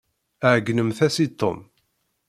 [0.51, 1.57] Ɛeyynemt-as i Tom.